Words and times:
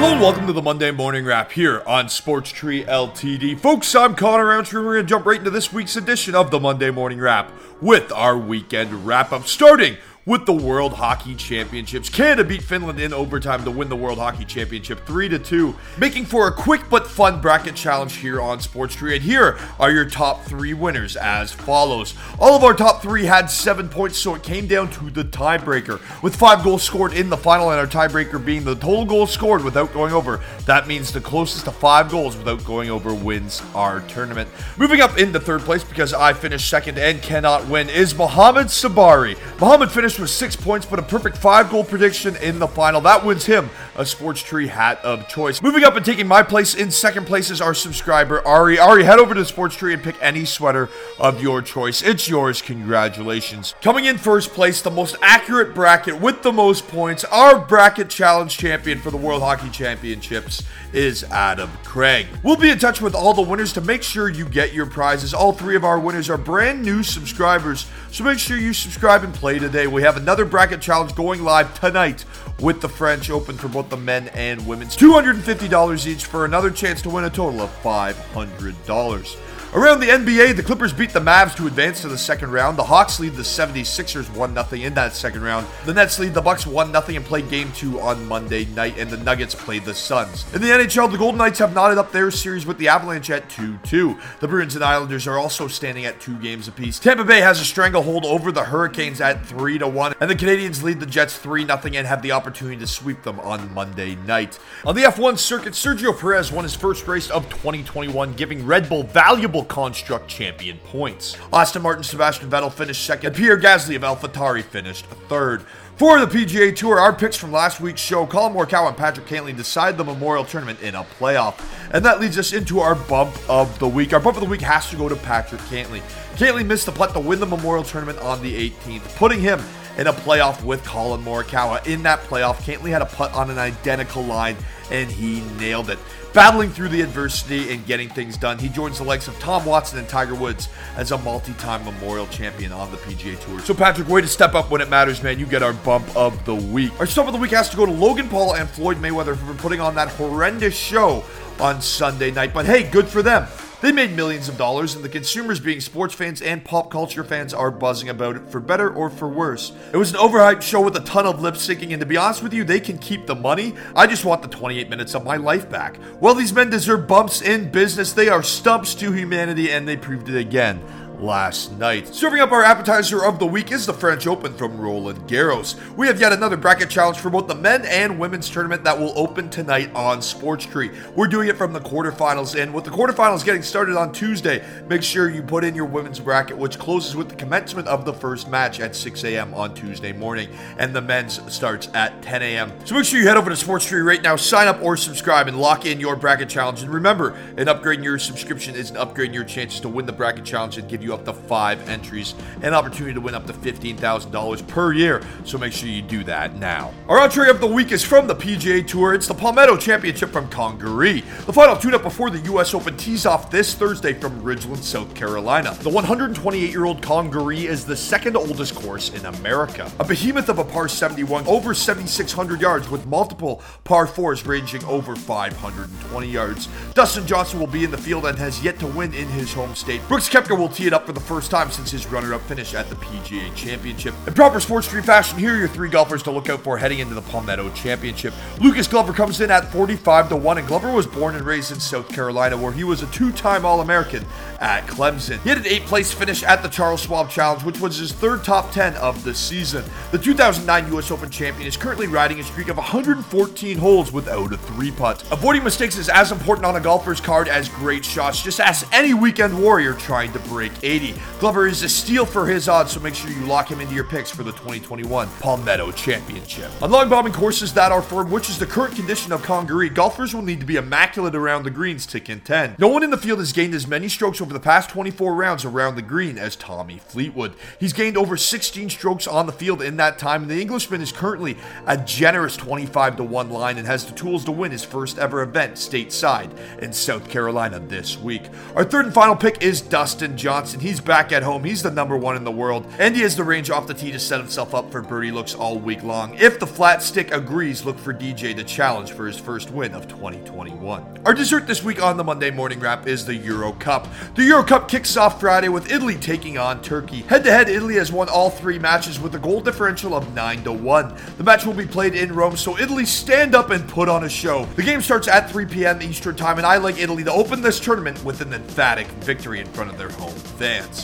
Hello 0.00 0.12
and 0.12 0.20
welcome 0.20 0.46
to 0.46 0.52
the 0.52 0.62
Monday 0.62 0.92
Morning 0.92 1.24
Wrap 1.24 1.50
here 1.50 1.82
on 1.84 2.08
Sports 2.08 2.50
Tree 2.50 2.84
Ltd. 2.84 3.58
Folks, 3.58 3.96
I'm 3.96 4.14
Connor 4.14 4.46
Roundtree. 4.46 4.80
We're 4.80 4.94
going 4.94 5.06
to 5.06 5.10
jump 5.10 5.26
right 5.26 5.40
into 5.40 5.50
this 5.50 5.72
week's 5.72 5.96
edition 5.96 6.36
of 6.36 6.52
the 6.52 6.60
Monday 6.60 6.92
Morning 6.92 7.18
Wrap 7.18 7.50
with 7.82 8.12
our 8.12 8.38
weekend 8.38 9.04
wrap 9.08 9.32
up, 9.32 9.48
starting 9.48 9.96
with 10.28 10.44
the 10.44 10.52
World 10.52 10.92
Hockey 10.92 11.34
Championships. 11.34 12.10
Canada 12.10 12.44
beat 12.44 12.62
Finland 12.62 13.00
in 13.00 13.14
overtime 13.14 13.64
to 13.64 13.70
win 13.70 13.88
the 13.88 13.96
World 13.96 14.18
Hockey 14.18 14.44
Championship 14.44 15.06
3 15.06 15.30
to 15.30 15.38
2, 15.38 15.74
making 15.96 16.26
for 16.26 16.46
a 16.46 16.52
quick 16.52 16.82
but 16.90 17.06
fun 17.06 17.40
bracket 17.40 17.74
challenge 17.74 18.16
here 18.16 18.38
on 18.38 18.60
Sports 18.60 18.94
Tree. 18.94 19.14
And 19.14 19.24
here 19.24 19.58
are 19.80 19.90
your 19.90 20.04
top 20.04 20.44
3 20.44 20.74
winners 20.74 21.16
as 21.16 21.50
follows. 21.50 22.12
All 22.38 22.54
of 22.54 22.62
our 22.62 22.74
top 22.74 23.00
3 23.00 23.24
had 23.24 23.46
7 23.50 23.88
points, 23.88 24.18
so 24.18 24.34
it 24.34 24.42
came 24.42 24.66
down 24.66 24.90
to 24.90 25.08
the 25.08 25.24
tiebreaker 25.24 25.98
with 26.22 26.36
5 26.36 26.62
goals 26.62 26.82
scored 26.82 27.14
in 27.14 27.30
the 27.30 27.38
final 27.38 27.70
and 27.70 27.80
our 27.80 27.86
tiebreaker 27.86 28.44
being 28.44 28.64
the 28.64 28.74
total 28.74 29.06
goals 29.06 29.32
scored 29.32 29.64
without 29.64 29.94
going 29.94 30.12
over. 30.12 30.44
That 30.66 30.86
means 30.86 31.10
the 31.10 31.22
closest 31.22 31.64
to 31.64 31.70
5 31.70 32.10
goals 32.10 32.36
without 32.36 32.62
going 32.66 32.90
over 32.90 33.14
wins 33.14 33.62
our 33.74 34.00
tournament. 34.00 34.50
Moving 34.76 35.00
up 35.00 35.16
into 35.16 35.40
third 35.40 35.62
place 35.62 35.84
because 35.84 36.12
I 36.12 36.34
finished 36.34 36.68
second 36.68 36.98
and 36.98 37.22
cannot 37.22 37.66
win 37.66 37.88
is 37.88 38.14
Mohamed 38.14 38.66
Sabari. 38.66 39.38
Mohamed 39.58 39.90
finished 39.90 40.17
with 40.18 40.30
six 40.30 40.56
points, 40.56 40.86
but 40.86 40.98
a 40.98 41.02
perfect 41.02 41.36
five 41.36 41.70
goal 41.70 41.84
prediction 41.84 42.36
in 42.36 42.58
the 42.58 42.68
final. 42.68 43.00
That 43.00 43.24
wins 43.24 43.46
him 43.46 43.70
a 43.96 44.04
Sports 44.06 44.42
Tree 44.42 44.66
hat 44.66 45.04
of 45.04 45.28
choice. 45.28 45.62
Moving 45.62 45.84
up 45.84 45.96
and 45.96 46.04
taking 46.04 46.26
my 46.26 46.42
place 46.42 46.74
in 46.74 46.90
second 46.90 47.26
place 47.26 47.50
is 47.50 47.60
our 47.60 47.74
subscriber, 47.74 48.46
Ari. 48.46 48.78
Ari, 48.78 49.04
head 49.04 49.18
over 49.18 49.34
to 49.34 49.44
Sports 49.44 49.76
Tree 49.76 49.94
and 49.94 50.02
pick 50.02 50.16
any 50.20 50.44
sweater 50.44 50.88
of 51.18 51.42
your 51.42 51.62
choice. 51.62 52.02
It's 52.02 52.28
yours. 52.28 52.62
Congratulations. 52.62 53.74
Coming 53.82 54.06
in 54.06 54.18
first 54.18 54.50
place, 54.52 54.82
the 54.82 54.90
most 54.90 55.16
accurate 55.22 55.74
bracket 55.74 56.20
with 56.20 56.42
the 56.42 56.52
most 56.52 56.86
points, 56.88 57.24
our 57.24 57.58
bracket 57.58 58.08
challenge 58.08 58.56
champion 58.56 59.00
for 59.00 59.10
the 59.10 59.16
World 59.16 59.42
Hockey 59.42 59.70
Championships 59.70 60.62
is 60.92 61.24
Adam 61.24 61.70
Craig. 61.84 62.26
We'll 62.42 62.56
be 62.56 62.70
in 62.70 62.78
touch 62.78 63.00
with 63.00 63.14
all 63.14 63.34
the 63.34 63.42
winners 63.42 63.72
to 63.74 63.80
make 63.80 64.02
sure 64.02 64.28
you 64.28 64.48
get 64.48 64.72
your 64.72 64.86
prizes. 64.86 65.34
All 65.34 65.52
three 65.52 65.76
of 65.76 65.84
our 65.84 65.98
winners 65.98 66.30
are 66.30 66.38
brand 66.38 66.82
new 66.82 67.02
subscribers, 67.02 67.86
so 68.10 68.24
make 68.24 68.38
sure 68.38 68.56
you 68.56 68.72
subscribe 68.72 69.22
and 69.24 69.34
play 69.34 69.58
today. 69.58 69.86
We 69.86 70.02
have 70.08 70.16
another 70.16 70.46
bracket 70.46 70.80
challenge 70.80 71.14
going 71.14 71.44
live 71.44 71.78
tonight 71.78 72.24
with 72.60 72.80
the 72.80 72.88
French 72.88 73.28
Open 73.28 73.58
for 73.58 73.68
both 73.68 73.90
the 73.90 73.96
men 73.98 74.28
and 74.28 74.66
women's. 74.66 74.96
$250 74.96 76.06
each 76.06 76.24
for 76.24 76.46
another 76.46 76.70
chance 76.70 77.02
to 77.02 77.10
win 77.10 77.24
a 77.24 77.30
total 77.30 77.60
of 77.60 77.82
$500. 77.82 79.47
Around 79.74 80.00
the 80.00 80.06
NBA, 80.06 80.56
the 80.56 80.62
Clippers 80.62 80.94
beat 80.94 81.10
the 81.10 81.20
Mavs 81.20 81.54
to 81.56 81.66
advance 81.66 82.00
to 82.00 82.08
the 82.08 82.16
second 82.16 82.52
round. 82.52 82.78
The 82.78 82.84
Hawks 82.84 83.20
lead 83.20 83.34
the 83.34 83.42
76ers 83.42 84.24
1-0 84.24 84.82
in 84.82 84.94
that 84.94 85.14
second 85.14 85.42
round. 85.42 85.66
The 85.84 85.92
Nets 85.92 86.18
lead 86.18 86.32
the 86.32 86.40
Bucks 86.40 86.64
1-0 86.64 87.16
and 87.16 87.24
play 87.26 87.42
game 87.42 87.70
2 87.72 88.00
on 88.00 88.26
Monday 88.26 88.64
night 88.64 88.96
and 88.96 89.10
the 89.10 89.18
Nuggets 89.18 89.54
play 89.54 89.78
the 89.78 89.92
Suns. 89.92 90.46
In 90.54 90.62
the 90.62 90.68
NHL, 90.68 91.12
the 91.12 91.18
Golden 91.18 91.36
Knights 91.36 91.58
have 91.58 91.74
knotted 91.74 91.98
up 91.98 92.12
their 92.12 92.30
series 92.30 92.64
with 92.64 92.78
the 92.78 92.88
Avalanche 92.88 93.28
at 93.28 93.50
2-2. 93.50 94.18
The 94.40 94.48
Bruins 94.48 94.74
and 94.74 94.82
Islanders 94.82 95.26
are 95.26 95.36
also 95.36 95.68
standing 95.68 96.06
at 96.06 96.18
2 96.18 96.38
games 96.38 96.66
apiece. 96.66 96.98
Tampa 96.98 97.24
Bay 97.24 97.42
has 97.42 97.60
a 97.60 97.64
stranglehold 97.64 98.24
over 98.24 98.50
the 98.50 98.64
Hurricanes 98.64 99.20
at 99.20 99.42
3-1 99.42 100.14
and 100.18 100.30
the 100.30 100.34
Canadiens 100.34 100.82
lead 100.82 100.98
the 100.98 101.04
Jets 101.04 101.38
3-0 101.38 101.94
and 101.94 102.06
have 102.06 102.22
the 102.22 102.32
opportunity 102.32 102.78
to 102.78 102.86
sweep 102.86 103.22
them 103.22 103.38
on 103.40 103.74
Monday 103.74 104.14
night. 104.14 104.58
On 104.86 104.94
the 104.94 105.02
F1 105.02 105.36
circuit, 105.36 105.74
Sergio 105.74 106.18
Perez 106.18 106.50
won 106.50 106.64
his 106.64 106.74
first 106.74 107.06
race 107.06 107.28
of 107.28 107.50
2021, 107.50 108.32
giving 108.32 108.64
Red 108.64 108.88
Bull 108.88 109.02
valuable 109.02 109.57
construct 109.64 110.28
champion 110.28 110.78
points. 110.78 111.36
Aston 111.52 111.82
Martin, 111.82 112.04
Sebastian 112.04 112.50
Vettel 112.50 112.72
finished 112.72 113.04
second. 113.04 113.34
Pierre 113.34 113.58
Gasly 113.58 113.96
of 113.96 114.02
AlphaTauri 114.02 114.62
finished 114.62 115.06
third. 115.28 115.62
For 115.96 116.24
the 116.24 116.26
PGA 116.26 116.74
Tour, 116.76 117.00
our 117.00 117.12
picks 117.12 117.36
from 117.36 117.50
last 117.50 117.80
week's 117.80 118.00
show, 118.00 118.24
Collin 118.24 118.52
Morikawa 118.52 118.88
and 118.88 118.96
Patrick 118.96 119.26
Cantlay 119.26 119.56
decide 119.56 119.98
the 119.98 120.04
Memorial 120.04 120.44
Tournament 120.44 120.80
in 120.80 120.94
a 120.94 121.02
playoff. 121.02 121.60
And 121.92 122.04
that 122.04 122.20
leads 122.20 122.38
us 122.38 122.52
into 122.52 122.78
our 122.78 122.94
bump 122.94 123.34
of 123.50 123.76
the 123.80 123.88
week. 123.88 124.12
Our 124.12 124.20
bump 124.20 124.36
of 124.36 124.42
the 124.44 124.48
week 124.48 124.60
has 124.60 124.88
to 124.90 124.96
go 124.96 125.08
to 125.08 125.16
Patrick 125.16 125.60
Cantlay. 125.62 126.00
Cantlay 126.36 126.64
missed 126.64 126.86
the 126.86 126.92
putt 126.92 127.14
to 127.14 127.20
win 127.20 127.40
the 127.40 127.46
Memorial 127.46 127.82
Tournament 127.82 128.20
on 128.20 128.40
the 128.42 128.70
18th, 128.70 129.16
putting 129.16 129.40
him 129.40 129.58
in 129.98 130.06
a 130.06 130.12
playoff 130.12 130.64
with 130.64 130.82
Collin 130.84 131.22
Morikawa. 131.22 131.84
In 131.86 132.04
that 132.04 132.20
playoff, 132.20 132.56
Cantlay 132.58 132.90
had 132.90 133.02
a 133.02 133.06
putt 133.06 133.34
on 133.34 133.50
an 133.50 133.58
identical 133.58 134.22
line, 134.22 134.56
and 134.90 135.10
he 135.10 135.40
nailed 135.58 135.90
it. 135.90 135.98
Battling 136.32 136.70
through 136.70 136.90
the 136.90 137.00
adversity 137.00 137.72
and 137.72 137.84
getting 137.84 138.08
things 138.08 138.36
done, 138.36 138.58
he 138.58 138.68
joins 138.68 138.98
the 138.98 139.04
likes 139.04 139.28
of 139.28 139.38
Tom 139.40 139.64
Watson 139.64 139.98
and 139.98 140.08
Tiger 140.08 140.34
Woods 140.34 140.68
as 140.96 141.10
a 141.10 141.18
multi-time 141.18 141.84
Memorial 141.84 142.26
champion 142.28 142.70
on 142.70 142.90
the 142.92 142.96
PGA 142.98 143.40
Tour. 143.40 143.58
So 143.60 143.74
Patrick, 143.74 144.08
way 144.08 144.20
to 144.20 144.28
step 144.28 144.54
up 144.54 144.70
when 144.70 144.80
it 144.80 144.88
matters, 144.88 145.22
man. 145.22 145.38
You 145.40 145.46
get 145.46 145.62
our 145.62 145.72
bump 145.72 146.04
of 146.16 146.44
the 146.44 146.54
week. 146.54 146.92
Our 147.00 147.06
stump 147.06 147.28
of 147.28 147.34
the 147.34 147.40
week 147.40 147.50
has 147.52 147.68
to 147.70 147.76
go 147.76 147.86
to 147.86 147.92
Logan 147.92 148.28
Paul 148.28 148.54
and 148.54 148.68
Floyd 148.68 148.98
Mayweather 148.98 149.36
for 149.36 149.54
putting 149.54 149.80
on 149.80 149.94
that 149.96 150.08
horrendous 150.08 150.76
show 150.76 151.24
on 151.58 151.82
Sunday 151.82 152.30
night. 152.30 152.54
But 152.54 152.66
hey, 152.66 152.88
good 152.88 153.08
for 153.08 153.22
them. 153.22 153.48
They 153.80 153.92
made 153.92 154.16
millions 154.16 154.48
of 154.48 154.58
dollars, 154.58 154.96
and 154.96 155.04
the 155.04 155.08
consumers, 155.08 155.60
being 155.60 155.80
sports 155.80 156.12
fans 156.12 156.42
and 156.42 156.64
pop 156.64 156.90
culture 156.90 157.22
fans, 157.22 157.54
are 157.54 157.70
buzzing 157.70 158.08
about 158.08 158.34
it 158.34 158.50
for 158.50 158.58
better 158.58 158.92
or 158.92 159.08
for 159.08 159.28
worse. 159.28 159.70
It 159.92 159.96
was 159.96 160.10
an 160.10 160.16
overhyped 160.16 160.62
show 160.62 160.80
with 160.80 160.96
a 160.96 161.00
ton 161.00 161.26
of 161.26 161.40
lip 161.40 161.54
syncing, 161.54 161.92
and 161.92 162.00
to 162.00 162.06
be 162.06 162.16
honest 162.16 162.42
with 162.42 162.52
you, 162.52 162.64
they 162.64 162.80
can 162.80 162.98
keep 162.98 163.26
the 163.26 163.36
money. 163.36 163.74
I 163.94 164.08
just 164.08 164.24
want 164.24 164.42
the 164.42 164.48
28 164.48 164.90
minutes 164.90 165.14
of 165.14 165.22
my 165.22 165.36
life 165.36 165.70
back. 165.70 165.96
Well, 166.18 166.34
these 166.34 166.52
men 166.52 166.70
deserve 166.70 167.06
bumps 167.06 167.40
in 167.40 167.70
business. 167.70 168.12
They 168.12 168.28
are 168.28 168.42
stumps 168.42 168.96
to 168.96 169.12
humanity, 169.12 169.70
and 169.70 169.86
they 169.86 169.96
proved 169.96 170.28
it 170.28 170.36
again 170.36 170.82
last 171.20 171.72
night. 171.78 172.14
Serving 172.14 172.40
up 172.40 172.52
our 172.52 172.62
appetizer 172.62 173.24
of 173.24 173.38
the 173.38 173.46
week 173.46 173.72
is 173.72 173.86
the 173.86 173.92
French 173.92 174.26
Open 174.26 174.54
from 174.54 174.80
Roland 174.80 175.28
Garros. 175.28 175.76
We 175.96 176.06
have 176.06 176.20
yet 176.20 176.32
another 176.32 176.56
bracket 176.56 176.90
challenge 176.90 177.18
for 177.18 177.30
both 177.30 177.48
the 177.48 177.54
men 177.54 177.84
and 177.86 178.18
women's 178.18 178.48
tournament 178.48 178.84
that 178.84 178.98
will 178.98 179.12
open 179.16 179.48
tonight 179.50 179.90
on 179.94 180.22
Sports 180.22 180.66
Tree. 180.66 180.90
We're 181.14 181.26
doing 181.26 181.48
it 181.48 181.56
from 181.56 181.72
the 181.72 181.80
quarterfinals, 181.80 182.60
and 182.60 182.72
with 182.72 182.84
the 182.84 182.90
quarterfinals 182.90 183.44
getting 183.44 183.62
started 183.62 183.96
on 183.96 184.12
Tuesday, 184.12 184.64
make 184.88 185.02
sure 185.02 185.28
you 185.28 185.42
put 185.42 185.64
in 185.64 185.74
your 185.74 185.86
women's 185.86 186.20
bracket, 186.20 186.56
which 186.56 186.78
closes 186.78 187.16
with 187.16 187.28
the 187.28 187.36
commencement 187.36 187.88
of 187.88 188.04
the 188.04 188.12
first 188.12 188.48
match 188.48 188.80
at 188.80 188.94
6 188.94 189.24
a.m. 189.24 189.52
on 189.54 189.74
Tuesday 189.74 190.12
morning, 190.12 190.48
and 190.78 190.94
the 190.94 191.00
men's 191.00 191.40
starts 191.52 191.88
at 191.94 192.22
10 192.22 192.42
a.m. 192.42 192.72
So 192.84 192.94
make 192.94 193.04
sure 193.04 193.20
you 193.20 193.26
head 193.26 193.36
over 193.36 193.50
to 193.50 193.56
Sports 193.56 193.86
Tree 193.86 194.00
right 194.00 194.22
now, 194.22 194.36
sign 194.36 194.68
up 194.68 194.82
or 194.82 194.96
subscribe, 194.96 195.48
and 195.48 195.60
lock 195.60 195.86
in 195.86 196.00
your 196.00 196.16
bracket 196.16 196.48
challenge. 196.48 196.82
And 196.82 196.92
remember, 196.92 197.36
an 197.56 197.68
upgrade 197.68 197.98
in 197.98 198.04
your 198.04 198.18
subscription 198.18 198.74
is 198.74 198.90
an 198.90 198.96
upgrade 198.96 199.28
in 199.28 199.34
your 199.34 199.44
chances 199.44 199.80
to 199.80 199.88
win 199.88 200.06
the 200.06 200.12
bracket 200.12 200.44
challenge 200.44 200.78
and 200.78 200.88
give 200.88 201.02
you 201.02 201.07
up 201.14 201.24
to 201.24 201.32
five 201.32 201.88
entries 201.88 202.34
and 202.62 202.74
opportunity 202.74 203.14
to 203.14 203.20
win 203.20 203.34
up 203.34 203.46
to 203.46 203.52
$15,000 203.52 204.68
per 204.68 204.92
year. 204.92 205.22
So 205.44 205.58
make 205.58 205.72
sure 205.72 205.88
you 205.88 206.02
do 206.02 206.24
that 206.24 206.56
now. 206.56 206.92
Our 207.08 207.20
entree 207.20 207.50
of 207.50 207.60
the 207.60 207.66
week 207.66 207.92
is 207.92 208.04
from 208.04 208.26
the 208.26 208.34
PGA 208.34 208.86
Tour. 208.86 209.14
It's 209.14 209.26
the 209.26 209.34
Palmetto 209.34 209.76
Championship 209.76 210.30
from 210.30 210.48
Congaree. 210.48 211.20
The 211.46 211.52
final 211.52 211.76
tune-up 211.76 212.02
before 212.02 212.30
the 212.30 212.40
U.S. 212.40 212.74
Open 212.74 212.96
tees 212.96 213.26
off 213.26 213.50
this 213.50 213.74
Thursday 213.74 214.12
from 214.12 214.40
Ridgeland, 214.42 214.82
South 214.82 215.14
Carolina. 215.14 215.74
The 215.80 215.90
128-year-old 215.90 217.02
Congaree 217.02 217.66
is 217.66 217.84
the 217.84 217.96
second 217.96 218.36
oldest 218.36 218.74
course 218.74 219.10
in 219.14 219.24
America. 219.26 219.90
A 220.00 220.04
behemoth 220.04 220.48
of 220.48 220.58
a 220.58 220.64
par 220.64 220.88
71, 220.88 221.46
over 221.46 221.74
7,600 221.74 222.60
yards 222.60 222.88
with 222.88 223.06
multiple 223.06 223.62
par 223.84 224.06
4s 224.06 224.46
ranging 224.46 224.84
over 224.84 225.14
520 225.16 226.26
yards. 226.28 226.68
Dustin 226.94 227.26
Johnson 227.26 227.60
will 227.60 227.66
be 227.66 227.84
in 227.84 227.90
the 227.90 227.98
field 227.98 228.26
and 228.26 228.38
has 228.38 228.62
yet 228.62 228.78
to 228.80 228.86
win 228.86 229.12
in 229.14 229.28
his 229.28 229.52
home 229.52 229.74
state. 229.74 230.00
Brooks 230.08 230.28
Koepka 230.28 230.58
will 230.58 230.68
tee 230.68 230.86
it 230.86 230.92
up 230.92 230.97
for 231.06 231.12
the 231.12 231.20
first 231.20 231.50
time 231.50 231.70
since 231.70 231.90
his 231.90 232.06
runner-up 232.06 232.40
finish 232.42 232.74
at 232.74 232.88
the 232.88 232.96
PGA 232.96 233.54
Championship. 233.54 234.14
In 234.26 234.34
proper 234.34 234.60
Sports 234.60 234.88
Tree 234.88 235.02
fashion, 235.02 235.38
here 235.38 235.54
are 235.54 235.58
your 235.58 235.68
three 235.68 235.88
golfers 235.88 236.22
to 236.24 236.30
look 236.30 236.48
out 236.48 236.62
for 236.62 236.78
heading 236.78 236.98
into 236.98 237.14
the 237.14 237.22
Palmetto 237.22 237.70
Championship. 237.70 238.34
Lucas 238.60 238.86
Glover 238.86 239.12
comes 239.12 239.40
in 239.40 239.50
at 239.50 239.70
45 239.72 240.28
to 240.30 240.36
1, 240.36 240.58
and 240.58 240.66
Glover 240.66 240.92
was 240.92 241.06
born 241.06 241.34
and 241.34 241.44
raised 241.44 241.72
in 241.72 241.80
South 241.80 242.08
Carolina, 242.08 242.56
where 242.56 242.72
he 242.72 242.84
was 242.84 243.02
a 243.02 243.06
two-time 243.06 243.64
All-American 243.64 244.24
at 244.60 244.86
Clemson. 244.86 245.40
He 245.42 245.48
had 245.48 245.58
an 245.58 245.66
eighth-place 245.66 246.12
finish 246.12 246.42
at 246.42 246.62
the 246.62 246.68
Charles 246.68 247.02
Schwab 247.02 247.30
Challenge, 247.30 247.64
which 247.64 247.80
was 247.80 247.96
his 247.96 248.12
third 248.12 248.44
top 248.44 248.70
10 248.72 248.94
of 248.96 249.24
the 249.24 249.34
season. 249.34 249.84
The 250.10 250.18
2009 250.18 250.92
U.S. 250.92 251.10
Open 251.10 251.30
champion 251.30 251.66
is 251.66 251.76
currently 251.76 252.06
riding 252.06 252.40
a 252.40 252.42
streak 252.42 252.68
of 252.68 252.76
114 252.76 253.78
holes 253.78 254.12
without 254.12 254.52
a 254.52 254.56
three-putt. 254.56 255.24
Avoiding 255.30 255.64
mistakes 255.64 255.96
is 255.96 256.08
as 256.08 256.32
important 256.32 256.66
on 256.66 256.76
a 256.76 256.80
golfer's 256.80 257.20
card 257.20 257.48
as 257.48 257.68
great 257.68 258.04
shots. 258.04 258.42
Just 258.42 258.60
ask 258.60 258.86
any 258.92 259.14
weekend 259.14 259.58
warrior 259.60 259.94
trying 259.94 260.32
to 260.32 260.38
break 260.40 260.72
80. 260.88 261.14
Glover 261.38 261.66
is 261.66 261.82
a 261.82 261.88
steal 261.88 262.24
for 262.24 262.46
his 262.46 262.68
odds, 262.68 262.92
so 262.92 263.00
make 263.00 263.14
sure 263.14 263.30
you 263.30 263.44
lock 263.44 263.70
him 263.70 263.80
into 263.80 263.94
your 263.94 264.04
picks 264.04 264.30
for 264.30 264.42
the 264.42 264.52
2021 264.52 265.28
Palmetto 265.40 265.92
Championship. 265.92 266.70
On 266.82 266.90
long 266.90 267.08
bombing 267.08 267.32
courses 267.32 267.74
that 267.74 267.92
are 267.92 268.00
firm, 268.00 268.30
which 268.30 268.48
is 268.48 268.58
the 268.58 268.66
current 268.66 268.96
condition 268.96 269.30
of 269.32 269.42
Congaree, 269.42 269.90
golfers 269.90 270.34
will 270.34 270.42
need 270.42 270.60
to 270.60 270.66
be 270.66 270.76
immaculate 270.76 271.34
around 271.34 271.64
the 271.64 271.70
greens 271.70 272.06
to 272.06 272.20
contend. 272.20 272.78
No 272.78 272.88
one 272.88 273.02
in 273.02 273.10
the 273.10 273.18
field 273.18 273.38
has 273.38 273.52
gained 273.52 273.74
as 273.74 273.86
many 273.86 274.08
strokes 274.08 274.40
over 274.40 274.52
the 274.52 274.60
past 274.60 274.88
24 274.90 275.34
rounds 275.34 275.64
around 275.64 275.96
the 275.96 276.02
green 276.02 276.38
as 276.38 276.56
Tommy 276.56 276.98
Fleetwood. 276.98 277.54
He's 277.78 277.92
gained 277.92 278.16
over 278.16 278.36
16 278.36 278.88
strokes 278.88 279.26
on 279.26 279.46
the 279.46 279.52
field 279.52 279.82
in 279.82 279.98
that 279.98 280.18
time, 280.18 280.42
and 280.42 280.50
the 280.50 280.60
Englishman 280.60 281.02
is 281.02 281.12
currently 281.12 281.58
a 281.86 281.98
generous 281.98 282.56
25 282.56 283.16
to 283.16 283.24
1 283.24 283.50
line 283.50 283.76
and 283.76 283.86
has 283.86 284.06
the 284.06 284.14
tools 284.14 284.44
to 284.46 284.52
win 284.52 284.72
his 284.72 284.84
first 284.84 285.18
ever 285.18 285.42
event 285.42 285.74
stateside 285.74 286.50
in 286.78 286.92
South 286.92 287.28
Carolina 287.28 287.78
this 287.78 288.18
week. 288.18 288.42
Our 288.74 288.84
third 288.84 289.04
and 289.06 289.14
final 289.14 289.36
pick 289.36 289.62
is 289.62 289.80
Dustin 289.80 290.36
Johnson. 290.36 290.77
Listen, 290.78 290.88
he's 290.88 291.00
back 291.00 291.32
at 291.32 291.42
home. 291.42 291.64
He's 291.64 291.82
the 291.82 291.90
number 291.90 292.16
one 292.16 292.36
in 292.36 292.44
the 292.44 292.52
world, 292.52 292.86
and 293.00 293.16
he 293.16 293.22
has 293.22 293.34
the 293.34 293.42
range 293.42 293.68
off 293.68 293.88
the 293.88 293.94
tee 293.94 294.12
to 294.12 294.18
set 294.18 294.38
himself 294.38 294.74
up 294.74 294.92
for 294.92 295.02
birdie 295.02 295.32
looks 295.32 295.54
all 295.54 295.76
week 295.76 296.04
long. 296.04 296.36
If 296.38 296.60
the 296.60 296.66
flat 296.66 297.02
stick 297.02 297.32
agrees, 297.32 297.84
look 297.84 297.98
for 297.98 298.14
DJ 298.14 298.54
to 298.54 298.62
challenge 298.62 299.10
for 299.10 299.26
his 299.26 299.38
first 299.38 299.70
win 299.70 299.92
of 299.92 300.06
2021. 300.06 301.22
Our 301.24 301.34
dessert 301.34 301.66
this 301.66 301.82
week 301.82 302.00
on 302.00 302.16
the 302.16 302.22
Monday 302.22 302.50
Morning 302.50 302.78
Wrap 302.78 303.08
is 303.08 303.26
the 303.26 303.34
Euro 303.34 303.72
Cup. 303.72 304.06
The 304.36 304.44
Euro 304.44 304.62
Cup 304.62 304.88
kicks 304.88 305.16
off 305.16 305.40
Friday 305.40 305.68
with 305.68 305.90
Italy 305.90 306.14
taking 306.14 306.58
on 306.58 306.80
Turkey. 306.80 307.22
Head 307.22 307.42
to 307.44 307.50
head, 307.50 307.68
Italy 307.68 307.96
has 307.96 308.12
won 308.12 308.28
all 308.28 308.50
three 308.50 308.78
matches 308.78 309.18
with 309.18 309.34
a 309.34 309.38
goal 309.38 309.60
differential 309.60 310.14
of 310.14 310.32
9 310.34 310.62
to 310.64 310.72
1. 310.72 311.16
The 311.38 311.44
match 311.44 311.66
will 311.66 311.74
be 311.74 311.86
played 311.86 312.14
in 312.14 312.32
Rome, 312.32 312.56
so 312.56 312.78
Italy 312.78 313.04
stand 313.04 313.56
up 313.56 313.70
and 313.70 313.88
put 313.88 314.08
on 314.08 314.24
a 314.24 314.28
show. 314.28 314.64
The 314.76 314.82
game 314.82 315.00
starts 315.00 315.26
at 315.26 315.50
3 315.50 315.66
p.m. 315.66 316.00
Eastern 316.02 316.36
Time, 316.36 316.58
and 316.58 316.66
I 316.66 316.76
like 316.76 316.98
Italy 316.98 317.24
to 317.24 317.32
open 317.32 317.62
this 317.62 317.80
tournament 317.80 318.22
with 318.24 318.40
an 318.40 318.52
emphatic 318.52 319.08
victory 319.24 319.60
in 319.60 319.66
front 319.68 319.90
of 319.90 319.98
their 319.98 320.10
home 320.10 320.34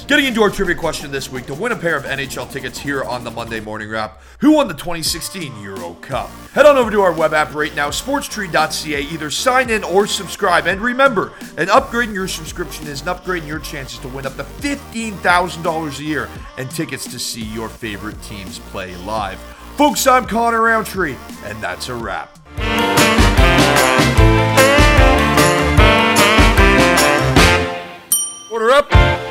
Getting 0.06 0.26
into 0.26 0.42
our 0.42 0.50
trivia 0.50 0.74
question 0.74 1.10
this 1.10 1.32
week 1.32 1.46
to 1.46 1.54
win 1.54 1.72
a 1.72 1.76
pair 1.76 1.96
of 1.96 2.04
NHL 2.04 2.50
tickets 2.52 2.78
here 2.78 3.02
on 3.02 3.24
the 3.24 3.30
Monday 3.30 3.60
Morning 3.60 3.88
Wrap, 3.88 4.20
who 4.40 4.52
won 4.52 4.68
the 4.68 4.74
2016 4.74 5.58
Euro 5.62 5.94
Cup? 6.02 6.28
Head 6.52 6.66
on 6.66 6.76
over 6.76 6.90
to 6.90 7.00
our 7.00 7.12
web 7.12 7.32
app 7.32 7.54
right 7.54 7.74
now, 7.74 7.88
sportstree.ca. 7.88 9.00
Either 9.00 9.30
sign 9.30 9.70
in 9.70 9.82
or 9.82 10.06
subscribe. 10.06 10.66
And 10.66 10.82
remember, 10.82 11.32
an 11.56 11.70
upgrade 11.70 12.10
in 12.10 12.14
your 12.14 12.28
subscription 12.28 12.86
is 12.88 13.00
an 13.00 13.08
upgrade 13.08 13.42
in 13.42 13.48
your 13.48 13.58
chances 13.58 13.98
to 14.00 14.08
win 14.08 14.26
up 14.26 14.36
to 14.36 14.44
$15,000 14.44 15.98
a 15.98 16.02
year 16.02 16.28
and 16.58 16.70
tickets 16.70 17.10
to 17.10 17.18
see 17.18 17.44
your 17.44 17.70
favorite 17.70 18.20
teams 18.22 18.58
play 18.58 18.94
live. 18.96 19.38
Folks, 19.76 20.06
I'm 20.06 20.26
Connor 20.26 20.60
Roundtree, 20.60 21.16
and 21.44 21.62
that's 21.62 21.88
a 21.88 21.94
wrap. 21.94 22.38
Order 28.52 28.70
up. 28.70 29.23